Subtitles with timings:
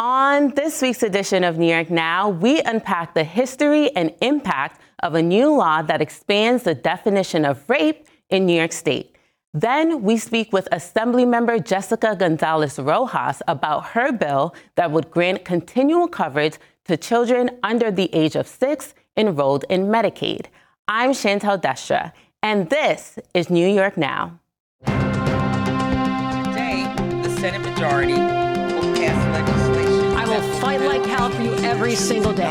[0.00, 5.14] On this week's edition of New York Now, we unpack the history and impact of
[5.14, 9.14] a new law that expands the definition of rape in New York State.
[9.52, 16.08] Then we speak with Assemblymember Jessica Gonzalez Rojas about her bill that would grant continual
[16.08, 20.46] coverage to children under the age of six enrolled in Medicaid.
[20.88, 22.12] I'm Shantel Destra,
[22.42, 24.40] and this is New York Now.
[24.86, 24.94] Today,
[27.22, 29.69] the Senate majority will pass legislation.
[30.60, 32.44] I fight like hell for you every single day,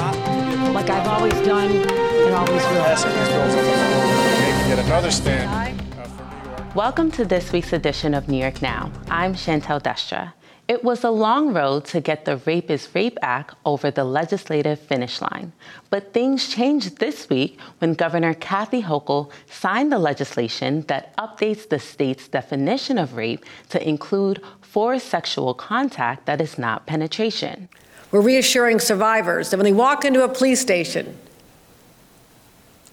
[0.73, 2.81] like I've always done and always will.
[2.81, 4.07] Passing these bills on the floor,
[4.41, 5.79] making yet another stand.
[5.95, 8.91] Uh, Welcome to this week's edition of New York Now.
[9.11, 10.33] I'm Shantel Destra.
[10.67, 14.79] It was a long road to get the Rape is Rape Act over the legislative
[14.79, 15.53] finish line.
[15.91, 21.77] But things changed this week when Governor Kathy Hochul signed the legislation that updates the
[21.77, 27.69] state's definition of rape to include forced sexual contact that is not penetration.
[28.11, 31.15] We're reassuring survivors that when they walk into a police station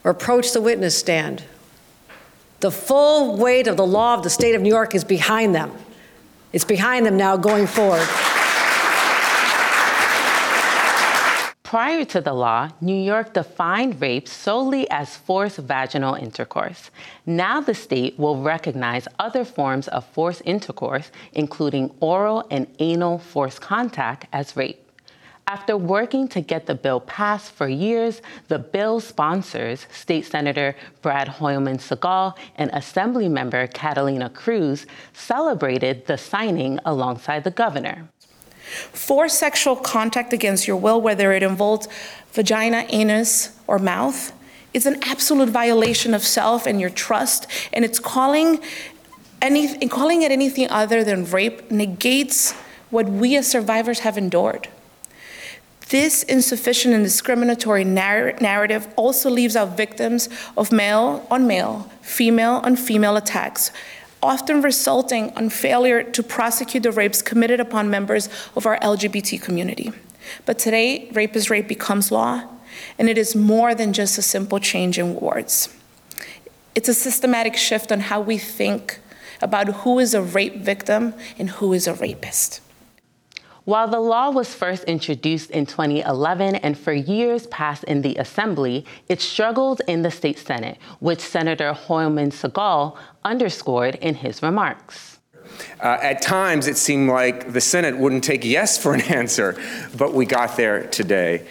[0.05, 1.42] or approach the witness stand,
[2.61, 5.72] the full weight of the law of the state of New York is behind them.
[6.53, 8.06] It's behind them now going forward.
[11.62, 16.91] Prior to the law, New York defined rape solely as forced vaginal intercourse.
[17.27, 23.61] Now the state will recognize other forms of forced intercourse, including oral and anal forced
[23.61, 24.86] contact, as rape.
[25.49, 31.29] After working to get the bill passed for years, the bill sponsors, State Senator Brad
[31.29, 38.09] Hoylman Sigal and Assembly Member Catalina Cruz, celebrated the signing alongside the governor.
[38.59, 41.87] Forced sexual contact against your will, whether it involves
[42.33, 44.33] vagina, anus, or mouth,
[44.75, 48.59] is an absolute violation of self and your trust, and it's calling,
[49.41, 52.51] any, calling it anything other than rape negates
[52.91, 54.67] what we as survivors have endured.
[55.89, 62.61] This insufficient and discriminatory narr- narrative also leaves out victims of male on male, female
[62.65, 63.71] on female attacks,
[64.21, 69.93] often resulting in failure to prosecute the rapes committed upon members of our LGBT community.
[70.45, 72.43] But today, rape is rape becomes law,
[72.99, 75.69] and it is more than just a simple change in words.
[76.75, 78.99] It's a systematic shift on how we think
[79.41, 82.61] about who is a rape victim and who is a rapist.
[83.66, 88.87] While the law was first introduced in 2011 and for years passed in the Assembly,
[89.09, 95.19] it struggled in the state Senate, which Senator Hoylman Sigal underscored in his remarks.
[95.82, 99.60] Uh, at times, it seemed like the Senate wouldn't take yes for an answer,
[99.97, 101.44] but we got there today.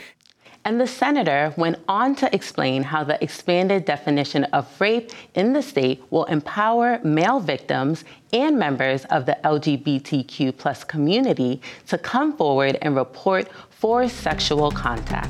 [0.67, 5.61] And the senator went on to explain how the expanded definition of rape in the
[5.61, 8.03] state will empower male victims
[8.33, 15.29] and members of the LGBTQ plus community to come forward and report for sexual contact.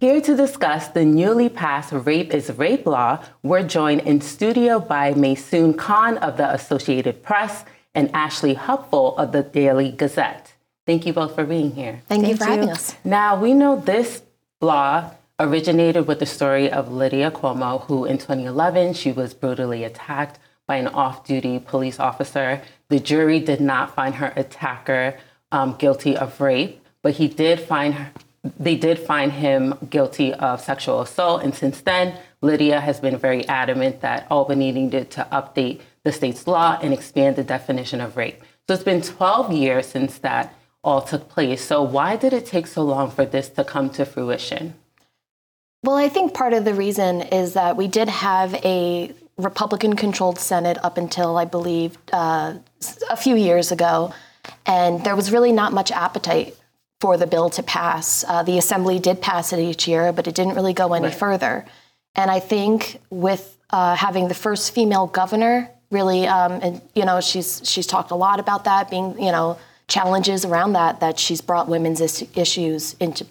[0.00, 5.14] Here to discuss the newly passed Rape is Rape law, we're joined in studio by
[5.14, 7.64] Maysoon Khan of the Associated Press
[7.94, 10.53] and Ashley Hupfl of the Daily Gazette.
[10.86, 12.02] Thank you both for being here.
[12.08, 12.50] Thank, Thank you for you.
[12.50, 12.94] having us.
[13.04, 14.22] Now, we know this
[14.60, 20.38] law originated with the story of Lydia Cuomo, who in 2011, she was brutally attacked
[20.66, 22.62] by an off-duty police officer.
[22.88, 25.18] The jury did not find her attacker
[25.50, 28.10] um, guilty of rape, but he did find her,
[28.58, 31.42] they did find him guilty of sexual assault.
[31.42, 36.46] And since then, Lydia has been very adamant that Albany needed to update the state's
[36.46, 38.42] law and expand the definition of rape.
[38.66, 41.64] So it's been 12 years since that all took place.
[41.64, 44.74] So, why did it take so long for this to come to fruition?
[45.82, 50.38] Well, I think part of the reason is that we did have a Republican controlled
[50.38, 52.54] Senate up until, I believe, uh,
[53.10, 54.14] a few years ago.
[54.66, 56.56] And there was really not much appetite
[57.00, 58.24] for the bill to pass.
[58.26, 61.14] Uh, the Assembly did pass it each year, but it didn't really go any right.
[61.14, 61.64] further.
[62.14, 67.20] And I think with uh, having the first female governor, really, um, and you know,
[67.20, 69.58] she's she's talked a lot about that being, you know,
[69.94, 73.24] challenges around that that she's brought women's is- issues into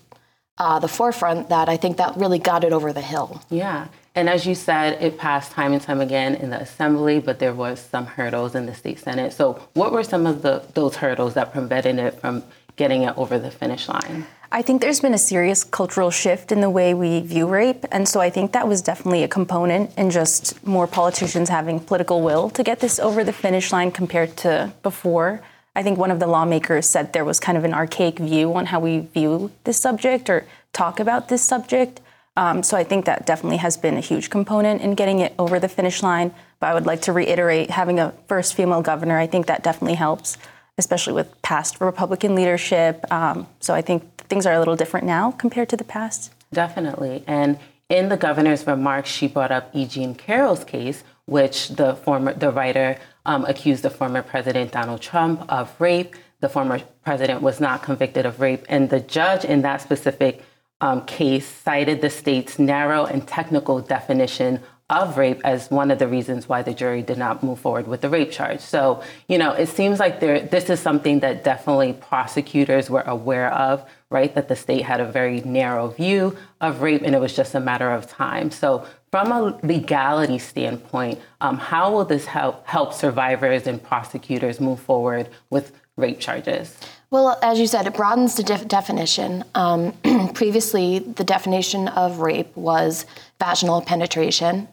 [0.58, 3.42] uh, the forefront that I think that really got it over the hill.
[3.50, 3.88] Yeah.
[4.16, 7.54] And as you said, it passed time and time again in the assembly, but there
[7.54, 9.34] was some hurdles in the state senate.
[9.34, 12.44] So, what were some of the those hurdles that prevented it from
[12.76, 14.26] getting it over the finish line?
[14.52, 18.08] I think there's been a serious cultural shift in the way we view rape, and
[18.08, 22.52] so I think that was definitely a component in just more politicians having political will
[22.52, 25.42] to get this over the finish line compared to before.
[25.76, 28.68] I think one of the lawmakers said there was kind of an archaic view on
[28.68, 32.00] how we view this subject or talk about this subject.
[32.36, 35.60] Um, so I think that definitely has been a huge component in getting it over
[35.60, 36.34] the finish line.
[36.60, 39.96] But I would like to reiterate having a first female governor, I think that definitely
[39.96, 40.38] helps.
[40.78, 43.06] especially with past Republican leadership.
[43.12, 46.34] Um, so I think things are a little different now compared to the past.
[46.52, 47.24] Definitely.
[47.28, 47.60] And
[47.90, 49.86] in the governor's remarks, she brought up E.
[49.86, 55.46] Jean Carroll's case, which the former the writer um, accused the former president Donald Trump
[55.50, 56.16] of rape.
[56.42, 60.44] The former president was not convicted of rape, and the judge in that specific
[60.82, 64.60] um, case cited the state's narrow and technical definition
[64.90, 68.02] of rape as one of the reasons why the jury did not move forward with
[68.02, 68.60] the rape charge.
[68.60, 73.52] So, you know, it seems like there this is something that definitely prosecutors were aware
[73.54, 74.34] of, right?
[74.36, 77.60] That the state had a very narrow view of rape and it was just a
[77.60, 78.52] matter of time.
[78.52, 84.80] So, from a legality standpoint, um, how will this help help survivors and prosecutors move
[84.80, 86.76] forward with rape charges?
[87.12, 89.44] Well, as you said, it broadens the def- definition.
[89.54, 89.92] Um,
[90.34, 93.06] previously, the definition of rape was
[93.40, 94.68] vaginal penetration,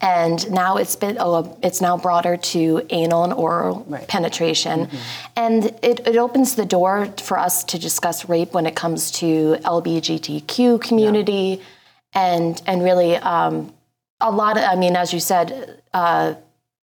[0.00, 4.08] and now it's been oh, it's now broader to anal and oral Right.
[4.08, 4.88] penetration,
[5.36, 9.54] and it, it opens the door for us to discuss rape when it comes to
[9.62, 11.62] LGBTQ community,
[12.14, 13.72] and and really um,
[14.20, 15.82] a lot of I mean, as you said.
[15.94, 16.34] Uh,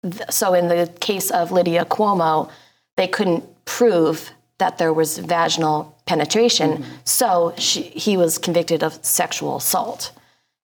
[0.02, 2.50] th- so in the case of Lydia Cuomo,
[2.96, 9.56] they couldn't prove that there was vaginal penetration, so she, he was convicted of sexual
[9.56, 10.12] assault.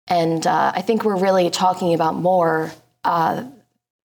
[0.08, 2.70] And uh, I think we're really talking about more
[3.04, 3.44] uh,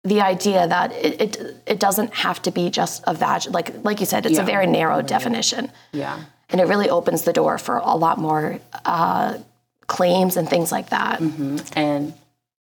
[0.04, 4.00] the idea that it, it it doesn't have to be just a vag like like
[4.00, 6.20] you said, it's a very narrow definition, Yeah.
[6.50, 9.38] and it really opens the door for a lot more uh,
[9.92, 11.20] claims and things like that.
[11.20, 11.58] Mm-hmm.
[11.76, 12.14] And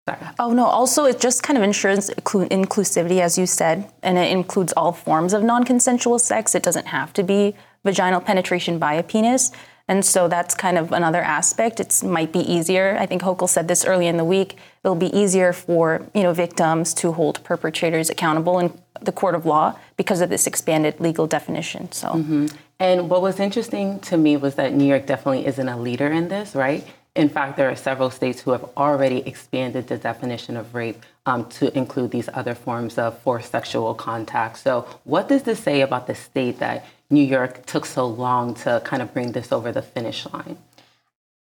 [0.09, 0.19] sorry.
[0.39, 0.65] Oh no!
[0.65, 4.93] Also, it just kind of ensures inclu- inclusivity, as you said, and it includes all
[4.93, 6.55] forms of non-consensual sex.
[6.55, 7.55] It doesn't have to be
[7.85, 9.53] vaginal penetration by a penis,
[9.89, 11.81] and so that's kind of another aspect.
[11.81, 12.97] It might be easier.
[12.99, 14.57] I think Hochul said this early in the week.
[14.83, 15.85] It'll be easier for
[16.15, 18.73] you know victims to hold perpetrators accountable in
[19.03, 21.93] the court of law because of this expanded legal definition.
[21.93, 22.09] So.
[22.09, 22.47] Mm-hmm.
[22.81, 26.29] And what was interesting to me was that New York definitely isn't a leader in
[26.29, 26.87] this, right?
[27.15, 31.49] In fact, there are several states who have already expanded the definition of rape um,
[31.51, 34.59] to include these other forms of forced sexual contact.
[34.59, 38.81] So, what does this say about the state that New York took so long to
[38.85, 40.59] kind of bring this over the finish line?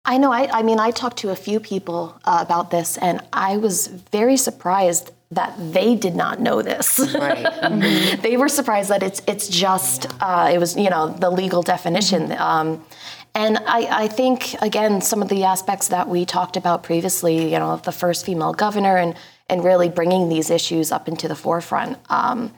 [0.04, 0.32] I know.
[0.32, 3.88] I, I mean, I talked to a few people uh, about this, and I was
[3.88, 6.98] very surprised that they did not know this.
[7.14, 8.18] Right.
[8.22, 12.32] they were surprised that it's it's just uh, it was you know the legal definition.
[12.32, 12.84] Um,
[13.38, 17.58] and I, I think again some of the aspects that we talked about previously, you
[17.58, 19.14] know, the first female governor and
[19.48, 21.98] and really bringing these issues up into the forefront.
[22.10, 22.52] Um,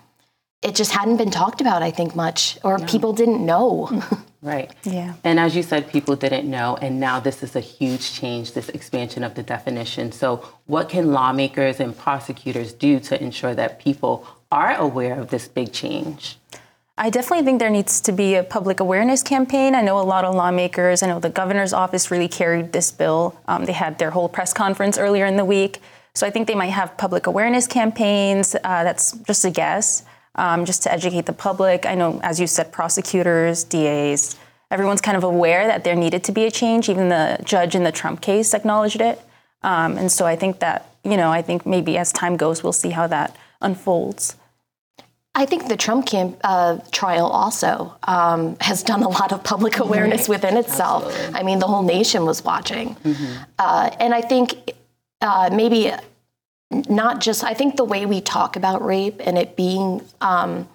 [0.62, 4.02] it just hadn't been talked about, I think, much, or people didn't know.
[4.42, 4.70] Right.
[4.84, 5.16] Yeah.
[5.22, 8.70] And as you said, people didn't know, and now this is a huge change, this
[8.70, 10.12] expansion of the definition.
[10.12, 15.46] So, what can lawmakers and prosecutors do to ensure that people are aware of this
[15.46, 16.38] big change?
[17.02, 19.74] I definitely think there needs to be a public awareness campaign.
[19.74, 23.40] I know a lot of lawmakers, I know the governor's office really carried this bill.
[23.48, 25.80] Um, they had their whole press conference earlier in the week.
[26.14, 28.54] So I think they might have public awareness campaigns.
[28.54, 30.04] Uh, that's just a guess,
[30.34, 31.86] um, just to educate the public.
[31.86, 34.36] I know, as you said, prosecutors, DAs,
[34.70, 36.90] everyone's kind of aware that there needed to be a change.
[36.90, 39.18] Even the judge in the Trump case acknowledged it.
[39.62, 42.74] Um, and so I think that, you know, I think maybe as time goes, we'll
[42.74, 44.36] see how that unfolds.
[45.34, 49.78] I think the Trump camp, uh, trial also um, has done a lot of public
[49.78, 51.14] awareness within itself.
[51.34, 52.96] I mean, the whole nation was watching.
[53.58, 54.72] Uh, and I think
[55.20, 55.92] uh, maybe
[56.88, 60.68] not just, I think the way we talk about rape and it being um,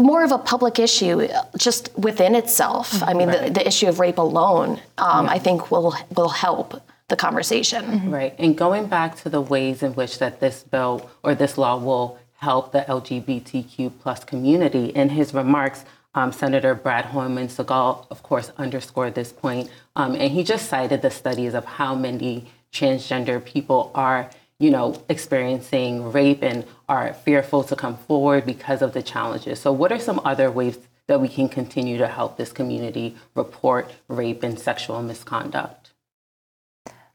[0.00, 3.00] more of a public issue just within itself.
[3.02, 7.16] I mean, the, the issue of rape alone, um, I think will, will help the
[7.16, 8.10] conversation.
[8.10, 8.34] Right.
[8.38, 12.18] And going back to the ways in which that this bill or this law will
[12.44, 15.84] help the LGBTQ plus community, in his remarks,
[16.14, 21.00] um, Senator Brad Hoylman Sigal, of course, underscored this point, um, and he just cited
[21.02, 27.64] the studies of how many transgender people are, you know, experiencing rape and are fearful
[27.64, 29.58] to come forward because of the challenges.
[29.58, 33.90] So, what are some other ways that we can continue to help this community report
[34.08, 35.93] rape and sexual misconduct?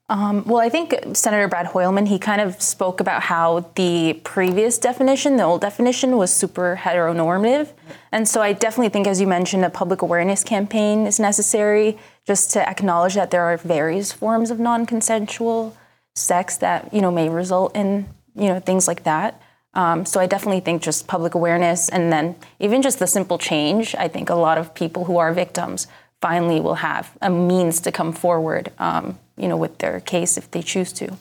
[0.09, 4.79] Um, well, I think Senator Brad Hoylman, he kind of spoke about how the previous
[4.79, 7.73] definition, the old definition, was super heteronormative.
[8.11, 12.49] And so I definitely think, as you mentioned, a public awareness campaign is necessary just
[12.51, 15.77] to acknowledge that there are various forms of non-consensual
[16.15, 19.39] sex that, you know, may result in, you know, things like that.
[19.75, 23.93] Um, so I definitely think just public awareness and then even just the simple change,
[23.93, 25.87] I think a lot of people who are victims
[26.19, 30.51] finally will have a means to come forward, um, you know, with their case if
[30.51, 31.17] they choose to.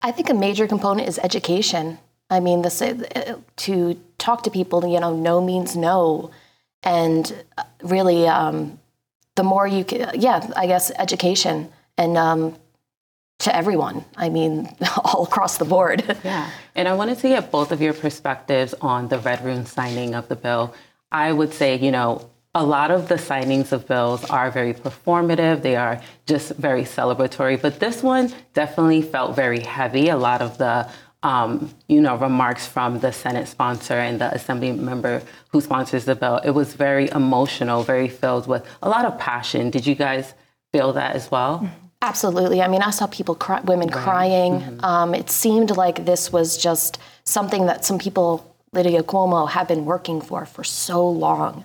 [0.00, 1.98] I think a major component is education.
[2.30, 6.30] I mean, this uh, to talk to people, you know, no means no,
[6.82, 8.78] and uh, really, um,
[9.36, 12.56] the more you can, yeah, I guess education and um,
[13.40, 14.04] to everyone.
[14.16, 16.02] I mean, all across the board.
[16.24, 20.14] Yeah, and I wanted to get both of your perspectives on the Red Room signing
[20.14, 20.74] of the bill.
[21.10, 25.62] I would say, you know, a lot of the signings of bills are very performative.
[25.62, 27.60] They are just very celebratory.
[27.60, 30.08] But this one definitely felt very heavy.
[30.08, 30.88] A lot of the
[31.22, 36.16] um, you know, remarks from the Senate sponsor and the Assembly member who sponsors the
[36.16, 36.38] bill.
[36.38, 39.70] It was very emotional, very filled with a lot of passion.
[39.70, 40.34] Did you guys
[40.72, 41.70] feel that as well?
[42.02, 42.60] Absolutely.
[42.60, 44.02] I mean, I saw people, cry, women right.
[44.02, 44.52] crying.
[44.54, 44.84] Mm-hmm.
[44.84, 49.84] Um, it seemed like this was just something that some people, Lydia Cuomo, have been
[49.84, 51.64] working for for so long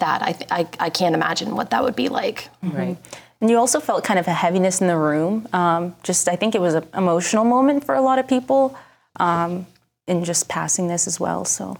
[0.00, 2.48] that I, th- I, I, can't imagine what that would be like.
[2.62, 2.96] Right.
[3.40, 5.48] And you also felt kind of a heaviness in the room.
[5.52, 8.76] Um, just, I think it was an emotional moment for a lot of people
[9.20, 9.66] um,
[10.06, 11.44] in just passing this as well.
[11.44, 11.78] So,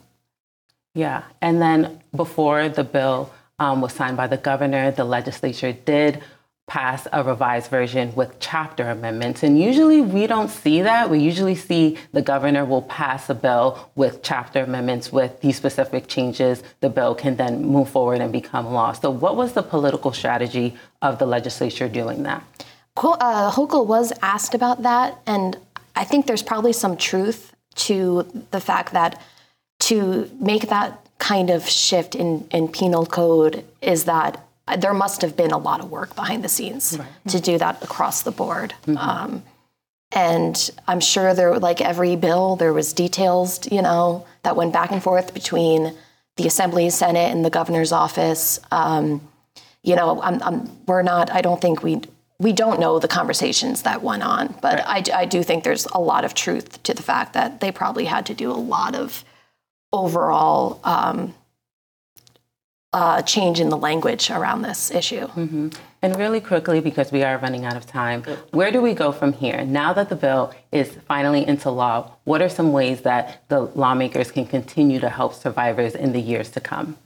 [0.95, 1.25] yeah.
[1.41, 6.23] And then before the bill um, was signed by the governor, the legislature did
[6.67, 9.43] pass a revised version with chapter amendments.
[9.43, 11.11] And usually we don't see that.
[11.11, 16.07] We usually see the governor will pass a bill with chapter amendments with these specific
[16.09, 16.63] changes.
[16.81, 18.93] The bill can then move forward and become law.
[18.93, 22.43] So, what was the political strategy of the legislature doing that?
[22.97, 25.59] Uh, Hochul was asked about that, and
[25.97, 29.21] I think there's probably some truth to the fact that
[29.81, 34.41] to make that kind of shift in, in penal code is that
[34.79, 37.09] there must have been a lot of work behind the scenes right.
[37.29, 38.75] to do that across the board.
[38.87, 38.97] Mm-hmm.
[38.97, 39.43] Um,
[40.13, 44.93] and I'm sure there, like every bill, there was details, you know, that went back
[44.93, 45.93] and forth between
[46.37, 48.61] the Assembly, Senate, and the governor's office.
[48.71, 49.21] Um,
[49.83, 51.31] you know, I'm, I'm, we're not.
[51.31, 52.01] I don't think we
[52.39, 55.11] we don't know the conversations that went on, but right.
[55.11, 58.07] I, I do think there's a lot of truth to the fact that they probably
[58.07, 59.25] had to do a lot of
[59.93, 61.35] overall um,
[62.95, 65.27] uh, change in the language around this issue.
[65.27, 65.71] Mm-hmm.
[66.01, 68.23] And really quickly, because we are running out of time,
[68.53, 69.65] where do we go from here?
[69.65, 74.31] Now that the bill is finally into law, what are some ways that the lawmakers
[74.31, 76.97] can continue to help survivors in the years to come?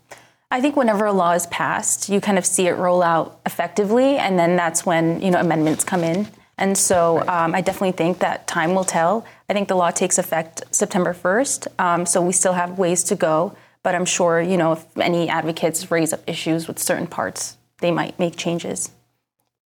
[0.50, 4.16] I think whenever a law is passed, you kind of see it roll out effectively,
[4.16, 6.28] and then that's when you know amendments come in.
[6.59, 9.25] And so um, I definitely think that time will tell.
[9.49, 13.14] I think the law takes effect September 1st, um, so we still have ways to
[13.14, 13.57] go.
[13.88, 17.90] But I'm sure you know if any advocates raise up issues with certain parts, they
[17.90, 18.90] might make changes.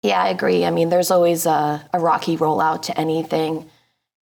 [0.04, 0.66] Yeah, I agree.
[0.66, 3.70] I mean, there's always a, a rocky rollout to anything.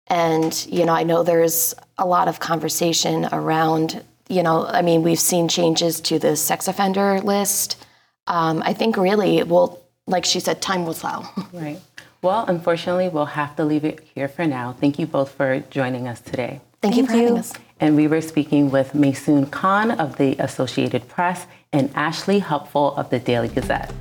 [0.06, 5.02] And, you know, I know there's a lot of conversation around you know, I mean,
[5.02, 7.82] we've seen changes to the sex offender list.
[8.26, 11.32] Um, I think really, well, like she said, time will tell.
[11.54, 11.80] Right.
[12.20, 14.74] Well, unfortunately, we'll have to leave it here for now.
[14.78, 16.60] Thank you both for joining us today.
[16.82, 17.22] Thank, Thank you for you.
[17.22, 17.52] having us.
[17.78, 23.10] And we were speaking with Maysoon Khan of the Associated Press and Ashley Hupfl of
[23.10, 23.92] the Daily Gazette.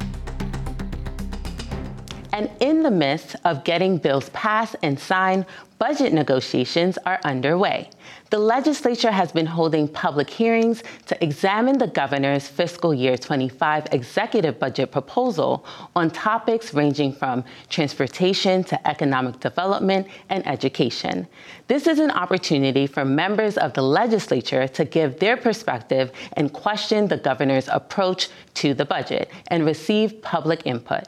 [2.35, 5.45] And in the midst of getting bills passed and signed,
[5.79, 7.89] budget negotiations are underway.
[8.29, 14.59] The legislature has been holding public hearings to examine the governor's fiscal year 25 executive
[14.59, 15.65] budget proposal
[15.95, 21.27] on topics ranging from transportation to economic development and education.
[21.67, 27.07] This is an opportunity for members of the legislature to give their perspective and question
[27.07, 31.05] the governor's approach to the budget and receive public input.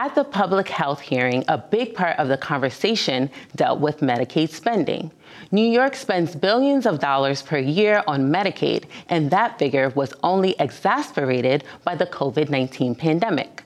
[0.00, 5.10] At the public health hearing, a big part of the conversation dealt with Medicaid spending.
[5.50, 10.54] New York spends billions of dollars per year on Medicaid, and that figure was only
[10.60, 13.64] exasperated by the COVID 19 pandemic.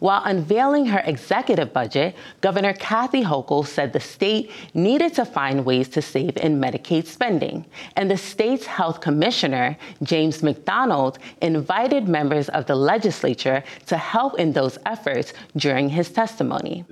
[0.00, 5.88] While unveiling her executive budget, Governor Kathy Hochul said the state needed to find ways
[5.90, 7.66] to save in Medicaid spending.
[7.96, 14.52] And the state's health commissioner, James McDonald, invited members of the legislature to help in
[14.52, 16.84] those efforts during his testimony.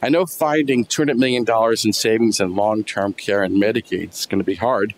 [0.00, 1.44] I know finding $200 million
[1.84, 4.94] in savings in long term care and Medicaid is going to be hard.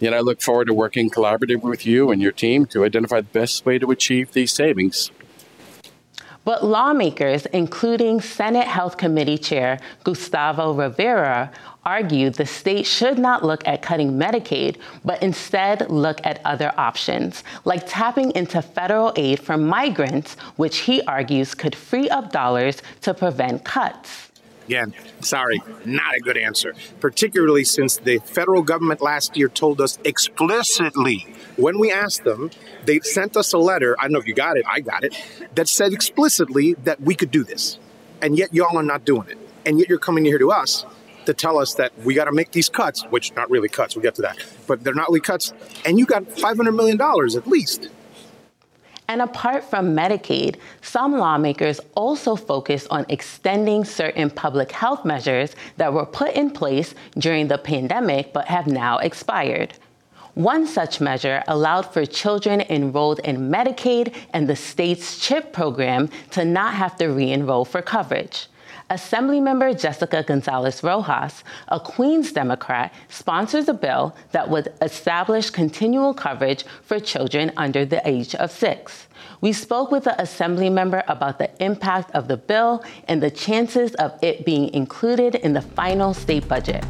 [0.00, 3.26] Yet I look forward to working collaboratively with you and your team to identify the
[3.26, 5.10] best way to achieve these savings.
[6.48, 11.52] But lawmakers, including Senate Health Committee Chair Gustavo Rivera,
[11.84, 17.44] argued the state should not look at cutting Medicaid, but instead look at other options,
[17.66, 23.12] like tapping into federal aid for migrants, which he argues could free up dollars to
[23.12, 24.27] prevent cuts.
[24.68, 29.98] Again, sorry, not a good answer, particularly since the federal government last year told us
[30.04, 32.50] explicitly when we asked them,
[32.84, 33.96] they sent us a letter.
[33.98, 35.16] I don't know if you got it, I got it,
[35.54, 37.78] that said explicitly that we could do this.
[38.20, 39.38] And yet, y'all are not doing it.
[39.64, 40.84] And yet, you're coming here to us
[41.24, 44.02] to tell us that we got to make these cuts, which not really cuts, we'll
[44.02, 45.54] get to that, but they're not really cuts,
[45.86, 47.88] and you got $500 million at least.
[49.10, 55.94] And apart from Medicaid, some lawmakers also focus on extending certain public health measures that
[55.94, 59.72] were put in place during the pandemic but have now expired.
[60.34, 66.44] One such measure allowed for children enrolled in Medicaid and the state's CHIP program to
[66.44, 68.46] not have to re enroll for coverage.
[68.90, 76.64] Assemblymember Jessica Gonzalez Rojas, a Queens Democrat, sponsors a bill that would establish continual coverage
[76.82, 79.06] for children under the age of six.
[79.42, 83.94] We spoke with the Assembly member about the impact of the bill and the chances
[83.96, 86.84] of it being included in the final state budget.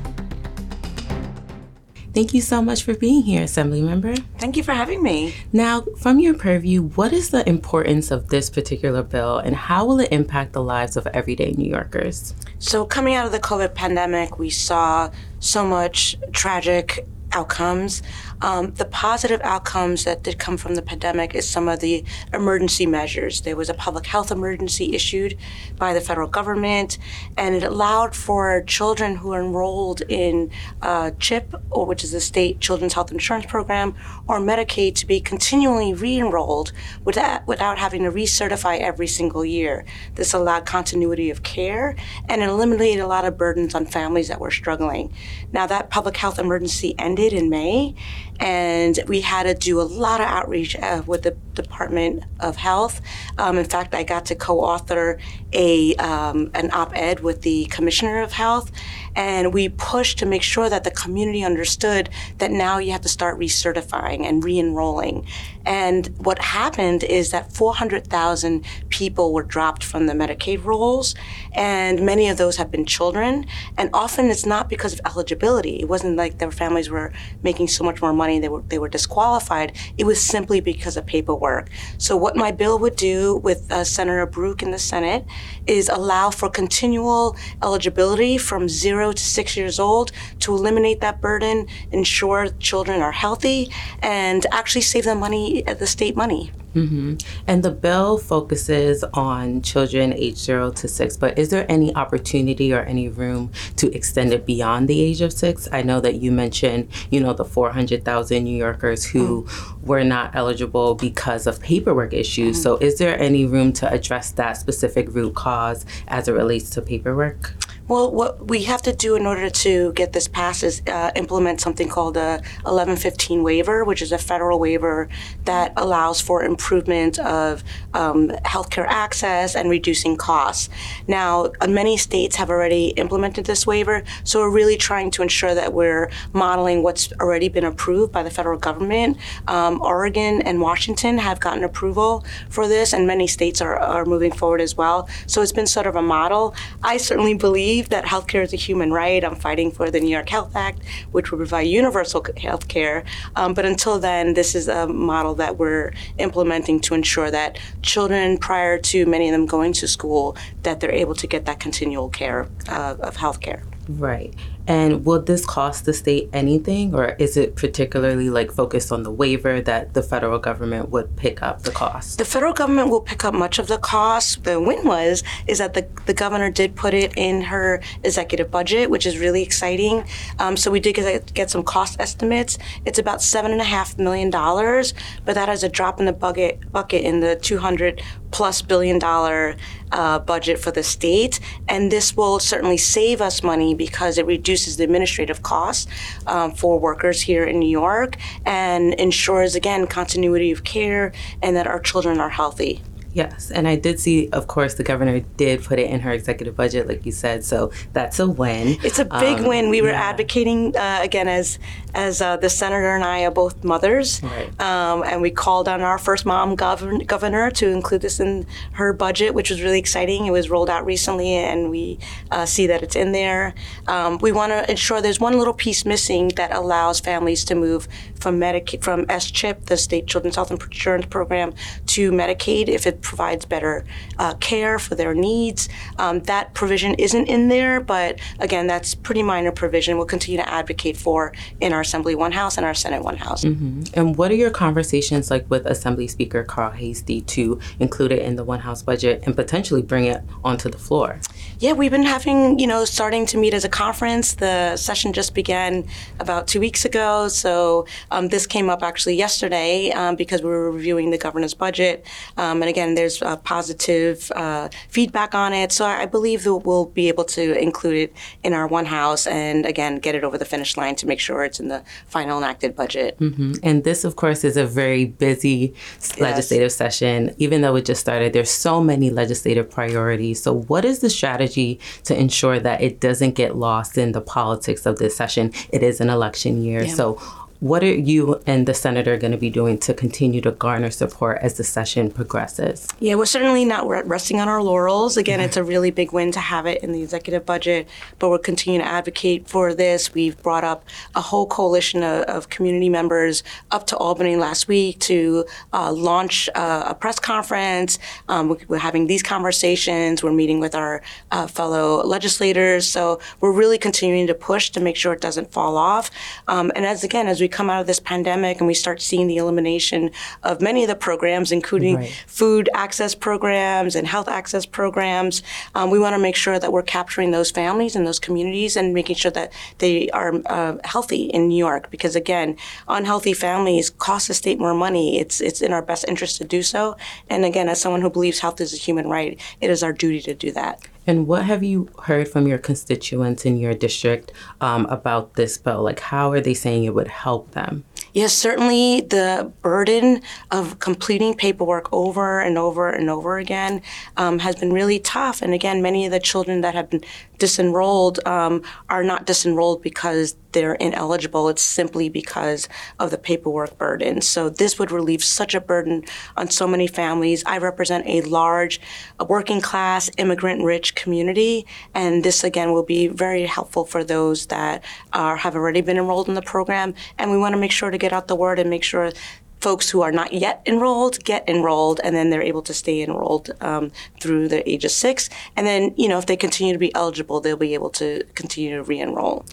[2.14, 4.16] Thank you so much for being here, Assembly Member.
[4.38, 5.34] Thank you for having me.
[5.52, 10.00] Now, from your purview, what is the importance of this particular bill and how will
[10.00, 12.34] it impact the lives of everyday New Yorkers?
[12.58, 18.02] So, coming out of the COVID pandemic, we saw so much tragic outcomes.
[18.40, 22.87] Um, the positive outcomes that did come from the pandemic is some of the emergency
[22.87, 23.40] measures.
[23.42, 25.37] There was a public health emergency issued
[25.76, 26.99] by the federal government,
[27.37, 30.50] and it allowed for children who are enrolled in
[30.83, 33.95] uh, CHIP, or which is the state children's health insurance program,
[34.26, 36.73] or Medicaid, to be continually re-enrolled
[37.04, 39.85] without, without having to recertify every single year.
[40.14, 41.97] This allowed continuity of care
[42.28, 45.12] and it eliminated a lot of burdens on families that were struggling.
[45.52, 47.95] Now that public health emergency ended in May,
[48.40, 53.00] and we had to do a lot of outreach uh, with the Department of Health.
[53.37, 55.18] Um, in fact, I got to co-author
[55.52, 58.71] a um, an op-ed with the Commissioner of Health,
[59.16, 63.09] and we pushed to make sure that the community understood that now you have to
[63.09, 65.26] start recertifying and re-enrolling.
[65.68, 71.14] And what happened is that 400,000 people were dropped from the Medicaid rolls,
[71.52, 73.45] and many of those have been children.
[73.76, 75.78] And often it's not because of eligibility.
[75.78, 77.12] It wasn't like their families were
[77.43, 79.76] making so much more money they were they were disqualified.
[79.99, 81.69] It was simply because of paperwork.
[81.99, 85.26] So what my bill would do with uh, Senator Brouk in the Senate
[85.66, 91.66] is allow for continual eligibility from zero to six years old to eliminate that burden,
[91.93, 96.52] ensure children are healthy, and actually save them money, uh, the state money.
[96.75, 97.16] Mm-hmm.
[97.47, 102.73] And the bill focuses on children age zero to six, but is there any opportunity
[102.73, 105.68] or any room to extend it beyond the age of six?
[105.73, 109.82] I know that you mentioned, you know, the 400,000 New Yorkers who mm.
[109.82, 112.58] were not eligible because of paperwork issues.
[112.58, 112.62] Mm.
[112.62, 116.82] So is there any room to address that specific root cause as it relates to
[116.82, 117.54] paperwork?
[117.88, 121.62] Well, what we have to do in order to get this passed is uh, implement
[121.62, 125.08] something called a 1115 waiver, which is a federal waiver
[125.46, 130.68] that allows for improvement of um, healthcare access and reducing costs.
[131.06, 135.54] Now, uh, many states have already implemented this waiver, so we're really trying to ensure
[135.54, 139.16] that we're modeling what's already been approved by the federal government.
[139.46, 144.32] Um, Oregon and Washington have gotten approval for this, and many states are, are moving
[144.32, 145.08] forward as well.
[145.26, 146.54] So it's been sort of a model.
[146.82, 149.23] I certainly believe believe that healthcare is a human right.
[149.23, 150.80] I'm fighting for the New York Health Act,
[151.12, 153.04] which will provide universal health care.
[153.36, 158.38] Um, but until then, this is a model that we're implementing to ensure that children,
[158.38, 162.08] prior to many of them going to school, that they're able to get that continual
[162.08, 163.62] care uh, of health care.
[163.88, 164.34] Right.
[164.69, 169.11] And will this cost the state anything, or is it particularly like focused on the
[169.11, 172.19] waiver that the federal government would pick up the cost?
[172.19, 174.45] The federal government will pick up much of the cost.
[174.45, 178.91] The win was is that the, the governor did put it in her executive budget,
[178.91, 180.04] which is really exciting.
[180.39, 182.59] Um, so we did get, get some cost estimates.
[182.85, 184.93] It's about seven and a half million dollars,
[185.25, 189.56] but that is a drop in the bucket bucket in the 200 plus billion dollar
[189.93, 191.41] uh, budget for the state.
[191.69, 195.86] And this will certainly save us money because it reduces the administrative costs
[196.26, 201.12] um, for workers here in New York and ensures, again, continuity of care
[201.43, 202.82] and that our children are healthy.
[203.14, 206.54] Yes, and I did see, of course, the governor did put it in her executive
[206.54, 207.42] budget, like you said.
[207.42, 208.76] So that's a win.
[208.84, 209.71] It's a big um, win.
[209.71, 210.10] We were yeah.
[210.10, 211.58] advocating uh, again as
[211.94, 214.60] as uh, the senator and I are both mothers, right.
[214.60, 218.92] um, and we called on our first mom govern- governor to include this in her
[218.92, 220.26] budget, which was really exciting.
[220.26, 221.99] It was rolled out recently, and we
[222.30, 223.54] uh, see that it's in there.
[223.86, 227.88] Um, we want to ensure there's one little piece missing that allows families to move
[228.16, 231.54] from Medicaid from SCHIP, the state children's health insurance program,
[231.86, 233.84] to Medicaid if it provides better
[234.19, 235.69] uh, care for their needs.
[235.99, 239.97] Um, that provision isn't in there, but again, that's pretty minor provision.
[239.97, 243.45] We'll continue to advocate for in our Assembly One House and our Senate One House.
[243.45, 248.37] And what are your conversations like with Assembly Speaker Carl Heastie to include it in
[248.37, 251.21] the One House budget and potentially bring it onto the floor?
[251.58, 254.34] Yeah, we've been having, you know, starting to meet as a conference.
[254.34, 255.87] The session just began
[256.21, 257.28] about two weeks ago.
[257.28, 262.06] So um, this came up actually yesterday um, because we were reviewing the governor's budget.
[262.37, 265.72] Um, and again, there's uh, positive uh, feedback on it.
[265.72, 269.26] So I I believe that we'll be able to include it in our one house
[269.26, 272.38] and again, get it over the finish line to make sure it's in the final
[272.38, 273.16] enacted budget.
[273.18, 277.34] hmm And this, of course, is a very busy s- legislative session.
[277.38, 280.40] Even though it just started, there's so many legislative priorities.
[280.42, 284.86] So, what is the strategy to ensure that it doesn't get lost in the politics
[284.86, 285.52] of this session?
[285.70, 286.84] It is an election year.
[286.84, 286.94] Yeah.
[286.94, 287.20] So,
[287.60, 291.38] what are you and the senator going to be doing to continue to garner support
[291.42, 292.86] as the session progresses?
[293.00, 295.16] Yeah, we're certainly not resting on our laurels.
[295.16, 297.88] Again, it's a really big win to have it in the executive budget,
[298.21, 300.14] but we're continuing to advocate for this.
[300.14, 300.84] We've brought up
[301.16, 303.42] a whole coalition of, of community members
[303.73, 307.99] up to Albany last week to uh, launch uh, a press conference.
[308.28, 310.23] Um, we- we're having these conversations.
[310.23, 312.88] We're meeting with our uh, fellow legislators.
[312.88, 316.10] So we're really continuing to push to make sure it doesn't fall off.
[316.47, 319.26] Um, and as again, as we come out of this pandemic and we start seeing
[319.26, 320.11] the elimination
[320.43, 322.25] of many of the programs, including Right.
[322.26, 325.43] food access programs and health access programs.
[325.75, 328.95] Um, we want to make sure that we're capturing those families and those communities and
[328.95, 331.91] making sure that they are uh, healthy in New York.
[331.91, 332.56] Because again,
[332.89, 335.19] unhealthy families cost the state more money.
[335.19, 336.97] It's it's in our best interest to do so.
[337.28, 340.21] And again, as someone who believes health is a human right, it is our duty
[340.23, 340.80] to do that.
[341.08, 345.82] And what have you heard from your constituents in your district um, about this bill?
[345.82, 347.84] Like, how are they saying it would help them?
[348.12, 353.80] Yes, certainly the burden of completing paperwork over and over and over again
[354.18, 355.40] um, has been really tough.
[355.40, 357.02] And again, many of the children that have been
[357.38, 361.48] disenrolled um, are not disenrolled because they're ineligible.
[361.48, 364.20] It's simply because of the paperwork burden.
[364.20, 366.04] So this would relieve such a burden
[366.36, 367.44] on so many families.
[367.46, 368.80] I represent a large,
[369.28, 374.82] working class, immigrant rich community, and this again will be very helpful for those that
[375.12, 376.94] are, have already been enrolled in the program.
[377.18, 379.12] And we want to make sure to get out the word and make sure
[379.60, 383.50] folks who are not yet enrolled get enrolled and then they're able to stay enrolled
[383.60, 383.90] um,
[384.21, 387.40] through the age of six and then you know if they continue to be eligible
[387.40, 389.44] they'll be able to continue to re-enroll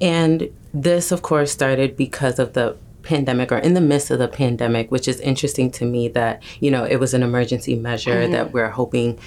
[0.00, 4.28] And this, of course, started because of the pandemic or in the midst of the
[4.28, 8.32] pandemic, which is interesting to me that, you know, it was an emergency measure Mhm.
[8.32, 9.18] that we're hoping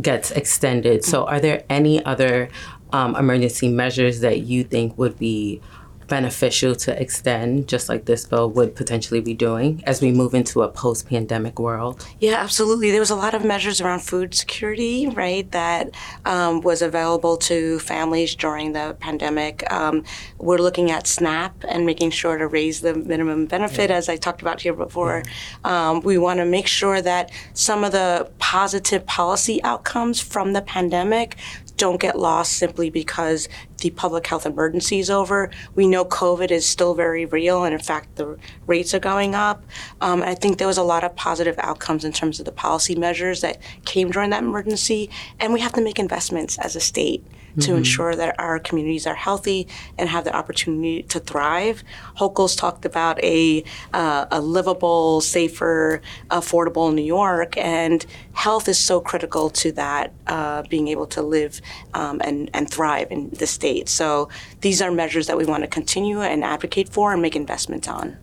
[0.00, 1.04] gets extended.
[1.04, 2.48] So, are there any other
[2.90, 5.60] um, emergency measures that you think would be
[6.08, 10.62] beneficial to extend, just like this bill would potentially be doing as we move into
[10.62, 12.04] a post pandemic world?
[12.18, 12.90] Yeah, absolutely.
[12.90, 15.90] There was a lot of measures around food security, right, that
[16.24, 19.70] um, was available to families during the pandemic.
[19.72, 20.04] Um,
[20.38, 24.42] we're looking at SNAP and making sure to raise the minimum benefit, as I talked
[24.42, 25.22] about here before.
[25.64, 30.62] Um, we want to make sure that some of the positive policy outcomes from the
[30.62, 31.36] pandemic
[31.78, 35.50] don't get lost simply because the public health emergency is over.
[35.74, 38.36] We know COVID is still very real, and in fact, the
[38.66, 39.64] rates are going up.
[40.00, 42.94] Um, I think there was a lot of positive outcomes in terms of the policy
[42.94, 45.08] measures that came during that emergency,
[45.40, 47.24] and we have to make investments as a state
[47.60, 47.78] to Mhm.
[47.78, 49.66] ensure that our communities are healthy
[49.96, 51.82] and have the opportunity to thrive.
[52.18, 59.00] Hochul's talked about a, uh, a livable, safer, affordable New York, and health is so
[59.00, 61.60] critical to that, uh, being able to live
[61.94, 63.88] um, and, and thrive in the state.
[63.88, 64.28] So
[64.60, 68.16] these are measures that we want to continue and advocate for and make investments on.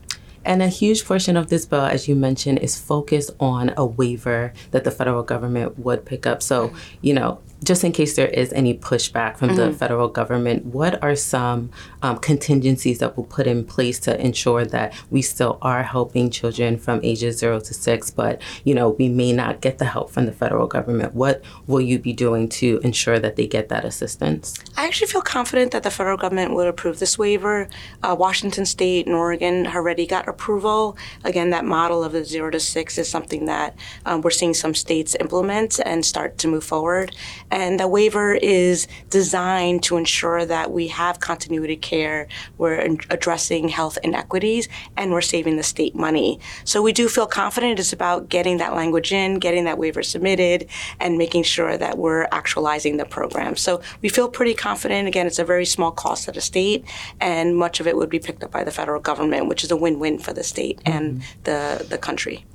[0.47, 4.53] And a huge portion of this bill, as you mentioned, is focused on a waiver
[4.69, 6.43] that the federal government would pick up.
[6.43, 6.71] So,
[7.01, 9.75] you know, just in case there is any pushback from the Mhm.
[9.75, 11.69] federal government, what are some
[12.01, 16.77] um, contingencies that we'll put in place to ensure that we still are helping children
[16.77, 20.27] from ages zero to six, but, you know, we may not get the help from
[20.27, 21.15] the federal government?
[21.15, 24.53] What will you be doing to ensure that they get that assistance?
[24.77, 27.67] I actually feel confident that the federal government will approve this waiver.
[28.03, 30.95] Uh, Washington State and Oregon already got approval.
[31.23, 34.75] Again, that model of the zero to six is something that um, we're seeing some
[34.75, 37.15] states implement and start to move forward.
[37.51, 42.27] And the waiver is designed to ensure that we have continuity care,
[42.57, 46.39] we're in- addressing health inequities, and we're saving the state money.
[46.63, 50.67] So we do feel confident it's about getting that language in, getting that waiver submitted,
[50.99, 53.55] and making sure that we're actualizing the program.
[53.55, 55.07] So we feel pretty confident.
[55.07, 56.83] Again, it's a very small cost to the state,
[57.21, 59.77] and much of it would be picked up by the federal government, which is a
[59.77, 61.41] win-win for the state and mm-hmm.
[61.43, 62.45] the, the country.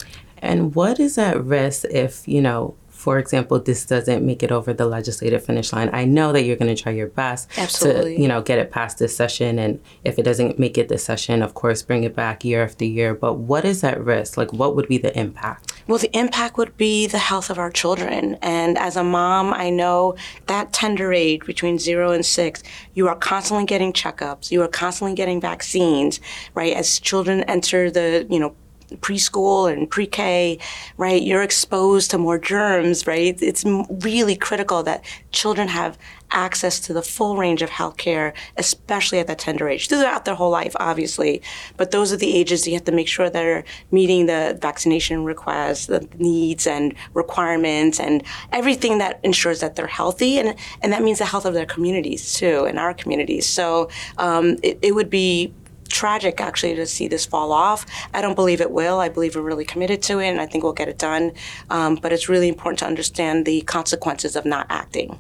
[0.43, 4.75] And what is at risk if, you know, for example, this doesn't make it over
[4.75, 5.89] the legislative finish line?
[5.95, 8.17] I know that you're going to try your best Absolutely.
[8.17, 9.59] to, you know, get it past this session.
[9.59, 12.85] And if it doesn't make it this session, of course, bring it back year after
[12.85, 13.15] year.
[13.15, 14.37] But what is at risk?
[14.37, 15.73] Like, what would be the impact?
[15.87, 18.37] Well, the impact would be the health of our children.
[18.43, 23.17] And as a mom, I know that tender age between zero and six, you are
[23.17, 26.21] constantly getting checkups, you are constantly getting vaccines,
[26.55, 26.75] right?
[26.77, 28.55] As children enter the, you know,
[28.97, 30.59] preschool and pre-K,
[30.97, 31.23] right?
[31.23, 33.41] You're exposed to more germs, right?
[33.41, 35.99] It's really critical that children have
[36.33, 40.51] access to the full range of healthcare, especially at that tender age, throughout their whole
[40.51, 41.43] life, obviously.
[41.77, 45.87] But those are the ages you have to make sure they're meeting the vaccination requests,
[45.87, 48.23] the needs and requirements, and
[48.53, 52.35] everything that ensures that they're healthy, and and that means the health of their communities
[52.35, 53.47] too, and our communities.
[53.47, 55.53] So um, it, it would be
[55.91, 57.85] tragic actually to see this fall off.
[58.15, 58.99] I don't believe it will.
[59.01, 61.33] I believe we're really committed to it, and I think we'll get it done.
[61.69, 65.19] Um, but it's really important to understand the consequences of not acting.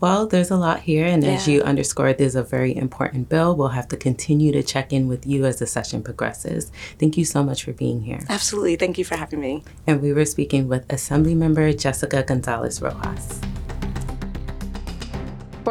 [0.00, 1.54] Well, there's a lot here, and as Yeah.
[1.54, 3.56] you underscored, there's a very important bill.
[3.56, 6.70] We'll have to continue to check in with you as the session progresses.
[6.98, 8.20] Thank you so much for being here.
[8.28, 8.76] Absolutely.
[8.76, 9.62] Thank you for having me.
[9.86, 13.40] And we were speaking with Assemblymember Jessica Gonzalez Rojas.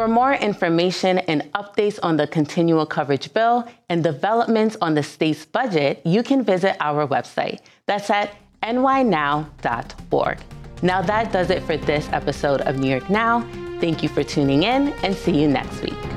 [0.04, 5.46] For more information and updates on the continual coverage bill and developments on the state's
[5.46, 7.60] budget, you can visit our website.
[7.86, 10.38] That's at nynow.org.
[10.82, 13.48] Now, that does it for this episode of New York Now.
[13.80, 16.13] Thank you for tuning in and see you next week.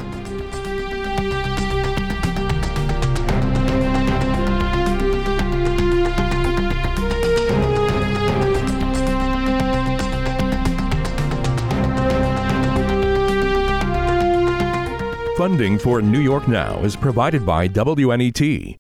[15.48, 18.78] Funding for New York Now is provided by WNET